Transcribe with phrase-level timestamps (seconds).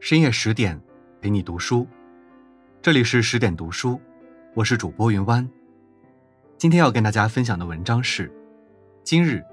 [0.00, 0.80] 深夜十点，
[1.20, 1.84] 陪你读书。
[2.80, 4.00] 这里是十点读书，
[4.54, 5.46] 我是主播云湾。
[6.56, 8.32] 今天要跟大家分享的文章是：
[9.02, 9.44] 今日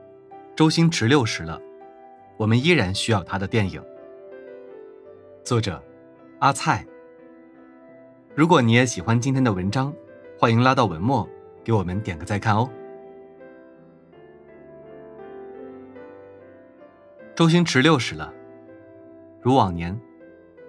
[0.56, 1.60] 周星驰六十了，
[2.38, 3.84] 我们依然需要他的电影。
[5.44, 5.84] 作者
[6.38, 6.86] 阿菜。
[8.36, 9.92] 如果你也喜欢今天的文章，
[10.38, 11.28] 欢迎拉到文末
[11.64, 12.70] 给我们点个再看哦。
[17.36, 18.32] 周星驰六十了，
[19.42, 20.00] 如往年。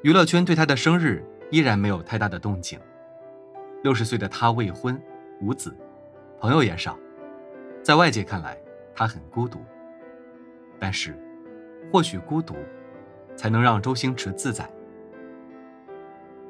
[0.06, 1.20] 娱乐圈对他的生日
[1.50, 2.78] 依然没有太大的动静。
[3.82, 4.96] 六十岁的他未婚
[5.40, 5.76] 无子，
[6.38, 6.96] 朋友也少，
[7.82, 8.56] 在外界看来
[8.94, 9.58] 他很孤独。
[10.78, 11.12] 但是，
[11.90, 12.54] 或许孤独，
[13.34, 14.70] 才能让周星驰自在。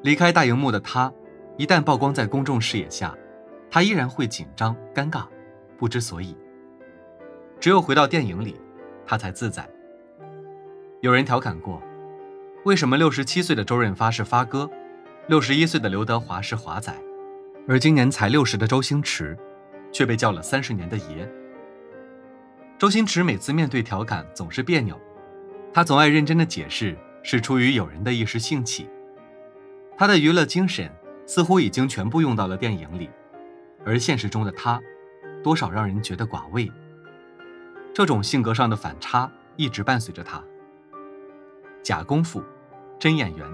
[0.03, 1.11] 离开大荧幕的他，
[1.57, 3.17] 一旦曝光在公众视野下，
[3.71, 5.25] 他依然会紧张、尴尬、
[5.79, 6.37] 不知所以。
[7.59, 8.61] 只有回到电影里，
[9.07, 9.67] 他才自在。
[11.01, 11.81] 有人调侃过。
[12.67, 14.69] 为什么六十七岁的周润发是发哥，
[15.29, 16.93] 六十一岁的刘德华是华仔，
[17.69, 19.39] 而今年才六十的周星驰，
[19.93, 21.33] 却被叫了三十年的爷？
[22.77, 25.01] 周星驰每次面对调侃总是别扭，
[25.73, 28.91] 他总爱认真的解释是出于友人的一时兴起。
[29.97, 30.91] 他的娱乐精神
[31.25, 33.09] 似乎已经全部用到了电影里，
[33.85, 34.81] 而现实中的他，
[35.41, 36.69] 多少让人觉得寡味。
[37.95, 40.43] 这种性格上的反差一直伴随着他。
[41.85, 42.43] 假功夫。
[42.99, 43.47] 真演员。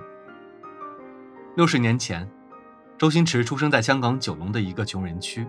[1.56, 2.28] 六十年前，
[2.96, 5.46] 周星驰出生在香港九龙的一个穷人区。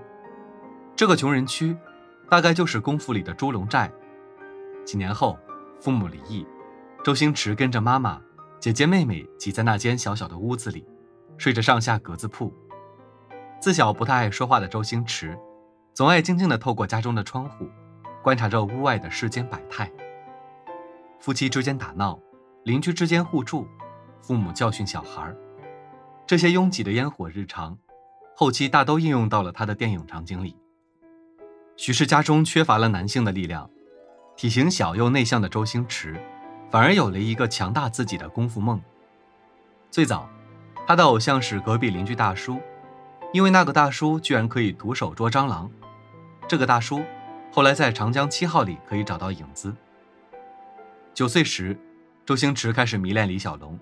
[0.95, 1.77] 这个穷人区，
[2.30, 3.91] 大概就是功夫里的猪笼寨。
[4.83, 5.38] 几年后，
[5.80, 6.45] 父母离异，
[7.03, 8.22] 周星驰跟着妈妈、
[8.59, 10.85] 姐姐、妹妹挤在那间小小的屋子里，
[11.38, 12.53] 睡着上下格子铺。
[13.61, 15.38] 自小不太爱说话的周星驰，
[15.94, 17.69] 总爱静静地透过家中的窗户，
[18.22, 19.89] 观察着屋外的世间百态。
[21.19, 22.19] 夫妻之间打闹，
[22.63, 23.66] 邻居之间互助。
[24.23, 25.35] 父母教训小孩
[26.25, 27.77] 这些拥挤的烟火日常，
[28.33, 30.56] 后期大都应用到了他的电影场景里。
[31.75, 33.69] 许是家中缺乏了男性的力量，
[34.38, 36.17] 体型小又内向的周星驰，
[36.72, 38.81] 反而有了一个强大自己的功夫梦。
[39.91, 40.29] 最早，
[40.88, 42.61] 他的偶像是隔壁邻居大叔，
[43.34, 45.69] 因为那个大叔居然可以徒手捉蟑螂。
[46.47, 47.03] 这个大叔
[47.51, 49.75] 后来在《长江七号》里可以找到影子。
[51.13, 51.78] 九岁时，
[52.25, 53.78] 周星驰开始迷恋李小龙。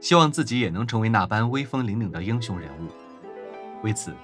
[0.00, 2.90] 希望自己也能成为那般威风凛凛的英雄人物。
[3.82, 4.14] 为此，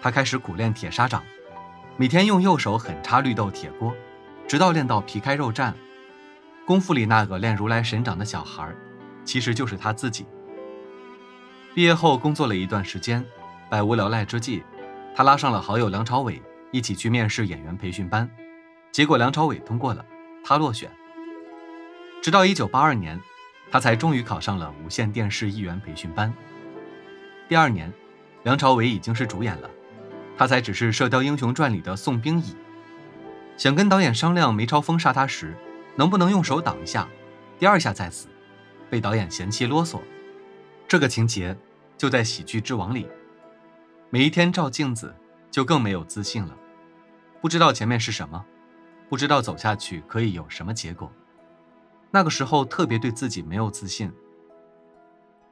[0.00, 1.22] 他开始苦练铁砂掌，
[1.96, 3.94] 每天用右手狠插绿豆铁锅，
[4.46, 5.72] 直到练到皮开肉绽。
[6.64, 8.74] 功夫里那个练如来神掌的小孩，
[9.24, 10.26] 其实就是他自己。
[11.74, 13.24] 毕业后工作了一段时间，
[13.68, 14.64] 百无聊赖之际，
[15.14, 18.28] 他拉上了好友梁朝伟一起去面试演员培训班，
[18.90, 20.04] 结果梁朝伟通过了，
[20.42, 20.90] 他落选。
[22.22, 23.20] 直到1982年。
[23.70, 26.32] 他才终于考上了无线电视艺员培训班。
[27.48, 27.92] 第二年，
[28.44, 29.70] 梁朝伟已经是主演了，
[30.36, 32.56] 他才只是《射雕英雄传》里的宋兵乙。
[33.56, 35.56] 想跟导演商量梅超风杀他时，
[35.96, 37.08] 能不能用手挡一下，
[37.58, 38.28] 第二下再死，
[38.90, 40.00] 被导演嫌弃啰嗦。
[40.86, 41.56] 这个情节
[41.96, 43.08] 就在《喜剧之王》里。
[44.10, 45.14] 每一天照镜子，
[45.50, 46.54] 就更没有自信了，
[47.40, 48.44] 不知道前面是什么，
[49.08, 51.10] 不知道走下去可以有什么结果。
[52.10, 54.12] 那个时候特别对自己没有自信，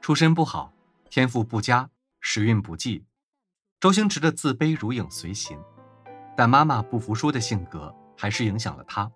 [0.01, 0.73] 出身不好，
[1.09, 1.89] 天赋不佳，
[2.19, 3.05] 时运不济，
[3.79, 5.59] 周星驰的自卑如影随形。
[6.37, 9.09] 但妈妈不服输的性格还是影响了他。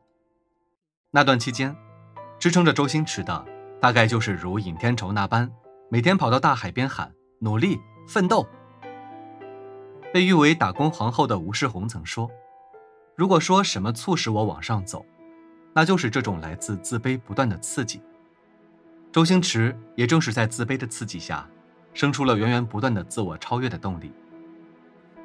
[1.12, 1.76] 那段期间，
[2.40, 3.46] 支撑着周星驰的
[3.82, 5.52] 大概就是如尹天仇那般，
[5.90, 8.48] 每天跑到大海边喊努力奋斗。
[10.14, 12.32] 被誉为打工皇后的吴世红曾说
[13.16, 15.06] ：“如果说什么促使我往上走。”
[15.80, 18.02] 那就是这种来自自卑不断的刺激。
[19.14, 21.48] 周星驰也正是在自卑的刺激下，
[21.94, 24.12] 生出了源源不断的自我超越的动力。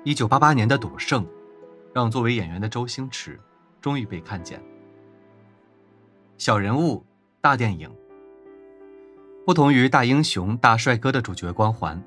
[0.04, 1.24] 一九八八年的《赌圣》，
[1.92, 3.36] 让作为演员的周星驰
[3.80, 4.62] 终于被看见。
[6.38, 7.04] 小人物，
[7.40, 7.90] 大电影。
[9.44, 12.00] 不同于大英雄、大帅哥的主角光环，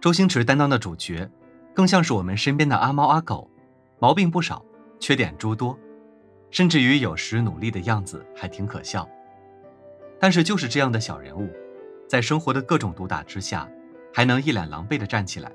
[0.00, 1.28] 周星驰担当的主角，
[1.74, 3.50] 更像是我们身边的阿猫阿狗，
[3.98, 4.64] 毛病不少，
[5.00, 5.76] 缺点诸多。
[6.52, 9.08] 甚至于有时努力的样子还挺可笑，
[10.20, 11.50] 但是就是这样的小人物，
[12.06, 13.66] 在生活的各种毒打之下，
[14.12, 15.50] 还能一脸狼狈地站起来，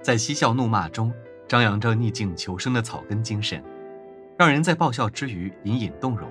[0.00, 1.12] 在嬉笑怒骂中
[1.48, 3.60] 张扬着逆境求生的草根精神，
[4.38, 6.30] 让人在爆笑之余隐隐动容。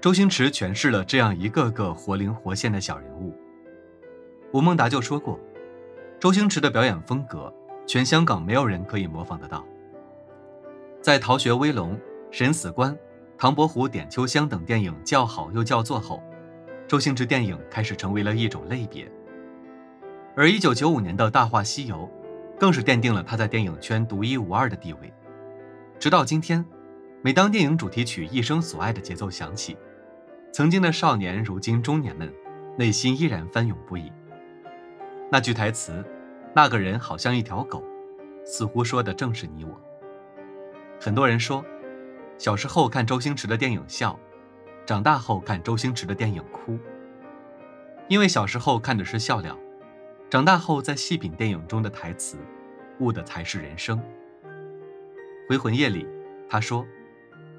[0.00, 3.32] 周星驰诠释了这样一个个活灵活现的小人物。
[4.52, 5.38] 吴孟达就说过，
[6.18, 7.54] 周星驰的表演风格，
[7.86, 9.64] 全香港没有人可以模仿得到。
[11.00, 11.94] 在《逃学威龙》。
[12.30, 12.96] 审死官、
[13.36, 16.22] 唐伯虎点秋香等电影叫好又叫座后，
[16.86, 19.10] 周星驰电影开始成为了一种类别。
[20.36, 22.08] 而1995年的《大话西游》，
[22.58, 25.12] 更是奠定了他在电影圈独一无二的地位。
[25.98, 26.64] 直到今天，
[27.20, 29.76] 每当电影主题曲《一生所爱》的节奏响起，
[30.52, 32.32] 曾经的少年，如今中年们，
[32.78, 34.12] 内心依然翻涌不已。
[35.32, 36.04] 那句台词
[36.54, 37.84] ：“那个人好像一条狗”，
[38.46, 39.80] 似乎说的正是你我。
[41.00, 41.64] 很多人说，
[42.40, 44.18] 小时候看周星驰的电影笑，
[44.86, 46.78] 长大后看周星驰的电影哭。
[48.08, 49.54] 因为小时候看的是笑料。
[50.30, 52.38] 长大后，在细品电影中的台词，
[52.98, 54.02] 悟的才是人生。
[55.50, 56.08] 回魂夜里，
[56.48, 56.86] 他说：“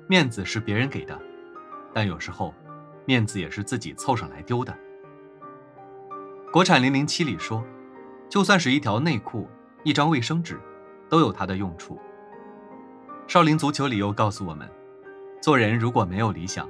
[0.10, 1.16] 面子是别人给的，
[1.94, 2.52] 但有时候，
[3.06, 4.76] 面子也是自己凑上来丢的。”
[6.52, 7.64] 国产零零七里说
[8.28, 9.48] ：“就算是一条内裤、
[9.84, 10.60] 一张卫生纸，
[11.08, 12.00] 都有它的用处。”
[13.32, 14.70] 少林足球里又告诉我们
[15.42, 16.68] ：“做人如果没有理想，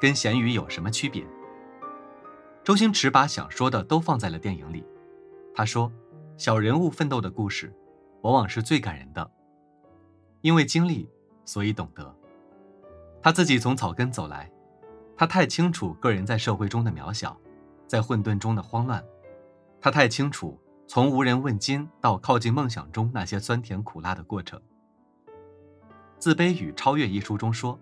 [0.00, 1.26] 跟咸鱼有什么区别？”
[2.62, 4.86] 周星驰把想说的都放在了电影里。
[5.52, 5.90] 他说
[6.38, 7.74] ：“小人物奋斗的故事，
[8.20, 9.28] 往往是最感人的。
[10.42, 11.10] 因为经历，
[11.44, 12.14] 所以懂得。
[13.20, 14.48] 他自己从草根走来，
[15.16, 17.36] 他太清楚个人在社会中的渺小，
[17.88, 19.04] 在混沌中的慌乱。
[19.80, 20.56] 他太清楚
[20.86, 24.56] 从无人问津到靠近梦想中那些酸甜苦辣的过程。
[26.18, 27.78] 《自卑与超越》一书中说，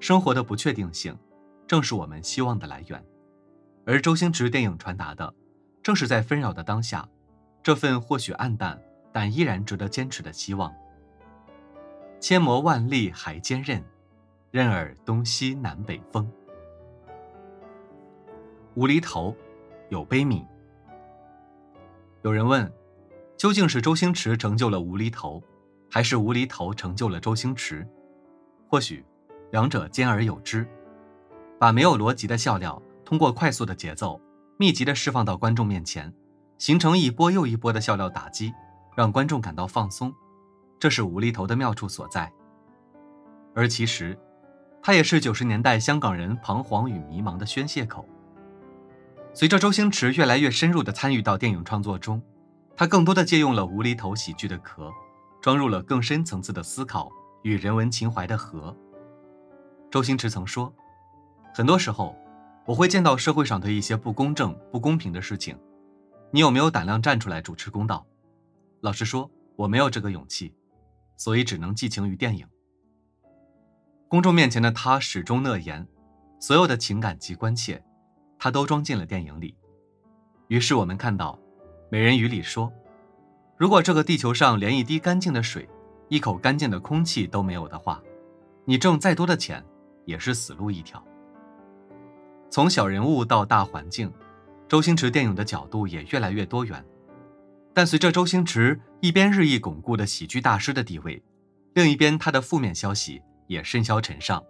[0.00, 1.16] 生活的不确定性，
[1.66, 3.04] 正是我们希望的来源。
[3.84, 5.34] 而周星驰电影传达的。”
[5.80, 7.08] 正是在纷扰的当下，
[7.62, 8.78] 这份或许暗淡，
[9.10, 10.74] 但依然值得坚持的希望。
[12.20, 13.82] 千磨万砺还坚韧，
[14.50, 16.30] 任尔东西南北风。
[18.74, 19.34] 无厘头，
[19.88, 20.44] 有悲悯。
[22.20, 22.70] 有人问，
[23.38, 25.42] 究竟是周星驰成就了无厘头，
[25.90, 27.86] 还是无厘头成就了周星驰？
[28.68, 29.04] 或许，
[29.50, 30.66] 两者兼而有之。
[31.58, 34.20] 把没有逻辑的笑料，通过快速的节奏。
[34.58, 36.12] 密集的释放到观众面前，
[36.58, 38.52] 形成一波又一波的笑料打击，
[38.96, 40.12] 让观众感到放松，
[40.80, 42.32] 这是无厘头的妙处所在。
[43.54, 44.18] 而其实，
[44.82, 48.08] 它也是九十年代香港人彷徨与迷茫的宣泄口。
[49.32, 52.20] 随着周星驰越来越深入的参与到电影创作中，
[52.76, 54.92] 他更多的借用了无厘头喜剧的壳，
[55.40, 57.10] 装入了更深层次的思考
[57.42, 58.76] 与人文情怀的和。
[59.90, 60.72] 周星驰曾说，
[61.54, 62.16] 很多时候。
[62.68, 65.58] 我会见到社会上的一些不公正、不公平的事情，
[66.30, 68.06] 你有没有胆量站出来主持公道？
[68.82, 70.54] 老实说，我没有这个勇气，
[71.16, 72.46] 所以只能寄情于电影。
[74.06, 75.88] 公众面前的他始终讷言，
[76.38, 77.82] 所有的情感及关切，
[78.38, 79.56] 他都装进了电影里。
[80.48, 81.36] 于是我们看到，
[81.90, 82.70] 《美人鱼》里说
[83.58, 85.68] ：“如果这个地球上连一滴干净的水、
[86.08, 88.00] 一口干净的空气都没有的话，
[88.64, 89.64] 你挣再多的钱，
[90.04, 91.04] 也是死路一条。”
[92.50, 94.12] 从小人物到大环境，
[94.68, 96.82] 周星驰电影的角度也越来越多元。
[97.74, 101.20] 但随着周星驰一边日益巩固的喜剧大师的地位，
[101.74, 104.42] 另一边他的负面消息也甚嚣尘上，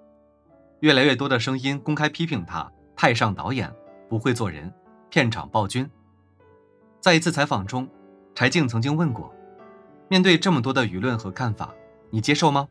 [0.81, 3.75] 越来越多的声音公开批评他太上导演
[4.07, 4.71] 不会做人，
[5.09, 5.89] 片场暴君。
[7.01, 7.89] 在一次采访中，
[8.39, 9.35] 柴静曾经问过
[10.07, 11.75] ：“面对这么多的舆论和看法，
[12.09, 12.69] 你接受吗？”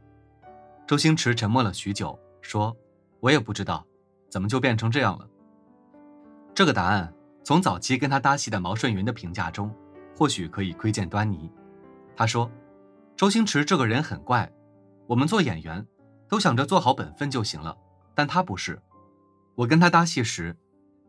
[0.88, 2.74] 周星驰沉默了许久，说
[3.20, 3.86] ：“我也不知道。”
[4.32, 5.28] 怎么就变成这样了？
[6.56, 7.14] 这个答案
[7.44, 9.70] 从早期跟他搭戏的毛舜筠的评价中，
[10.16, 11.52] 或许可以窥见端倪。
[12.16, 12.50] 他说
[13.18, 14.50] ：“周星驰这个人很怪，
[15.06, 15.86] 我们做演员
[16.30, 17.78] 都想着做好本分就行了，
[18.16, 18.82] 但他不是。
[19.56, 20.56] 我跟他搭戏时，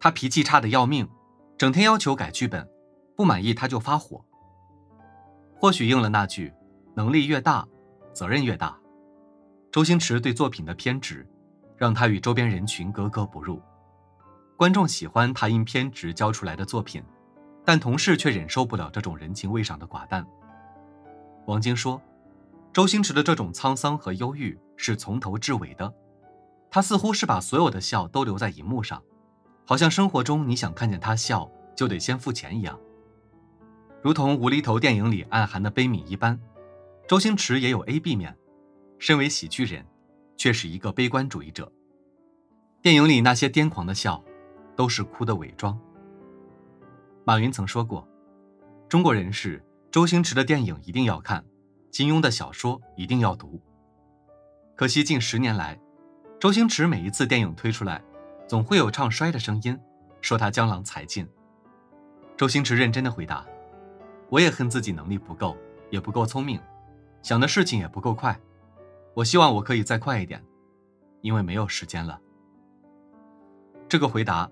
[0.00, 1.08] 他脾气差的要命，
[1.56, 2.68] 整天要求改剧本，
[3.14, 4.24] 不满意他就发火。
[5.58, 6.52] 或许应了那句：
[6.94, 7.66] 能力越大，
[8.12, 8.78] 责任越大。
[9.70, 11.26] 周星驰对作品的偏执。”
[11.78, 13.62] 让他与周边人群格格不入，
[14.56, 17.00] 观众喜欢他因偏执交出来的作品，
[17.64, 20.26] 但同事却忍受不了这种人情味上的寡淡。
[21.46, 22.02] 王晶说
[22.74, 25.94] ：“周星驰的这种沧桑和忧郁是从头至尾的，
[26.68, 29.00] 他似乎是把所有的笑都留在荧幕上，
[29.64, 32.76] 好像生活中你想看见他笑就得先付钱一样，
[34.02, 36.40] 如同无厘头电影里暗含的悲悯一般。
[37.06, 38.36] 周星驰也有 A B 面，
[38.98, 39.84] 身为喜剧人。”
[40.38, 41.72] 却是一个悲观主义者。
[42.80, 44.22] 电影里那些癫狂的笑，
[44.76, 45.76] 都是哭的伪装。
[47.24, 48.06] 马云曾说过
[48.88, 51.44] ：“中国人是周星驰的电影一定要看，
[51.90, 53.60] 金庸的小说一定要读。”
[54.76, 55.76] 可惜近十年来，
[56.38, 58.00] 周星驰每一次电影推出来，
[58.46, 59.76] 总会有唱衰的声音，
[60.20, 61.28] 说他江郎才尽。
[62.36, 63.44] 周星驰认真的回答
[64.28, 65.56] ：“我也恨自己能力不够，
[65.90, 66.60] 也不够聪明，
[67.22, 68.38] 想的事情也不够快。”
[69.14, 70.44] 我希望我可以再快一点，
[71.22, 72.20] 因为没有时间了。
[73.88, 74.48] 这个回答，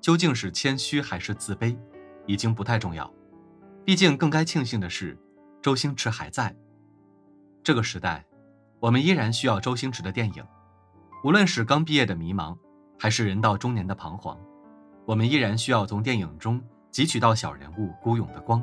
[0.00, 1.76] 究竟是谦虚还是自卑，
[2.26, 3.08] 已经不太重要。
[3.84, 5.16] 毕竟更该庆幸的是，
[5.62, 6.56] 周星驰还在。
[7.62, 8.24] 这个时代，
[8.80, 10.44] 我们依然需要周星驰的电影。
[11.22, 12.56] 无论是刚毕业的迷茫，
[12.98, 14.36] 还是人到中年的彷徨，
[15.04, 18.60] 我们依然需要从电影中汲取到小人物孤勇的光。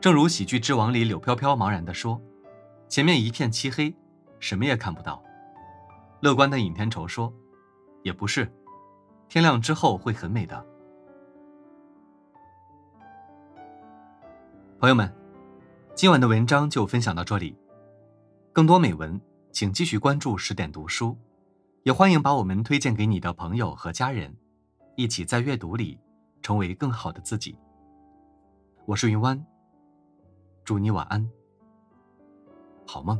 [0.00, 2.20] 正如《喜剧之王》里柳飘飘茫然地说
[2.88, 3.94] ：“前面一片漆黑，
[4.38, 5.22] 什么也看不到。”
[6.20, 7.32] 乐观的尹天仇说
[8.04, 8.50] ：“也不是，
[9.28, 10.64] 天亮之后会很美的。”
[14.78, 15.12] 朋友们，
[15.94, 17.56] 今晚的文章就分享到这里。
[18.52, 21.16] 更多美文，请继续关注十点读书，
[21.82, 24.36] 也欢迎把我们推荐给你的朋友和家人，
[24.94, 25.98] 一起在阅读里
[26.42, 27.58] 成为更好的自己。
[28.84, 29.44] 我是云湾，
[30.66, 31.30] 祝你晚安，
[32.88, 33.16] 好梦。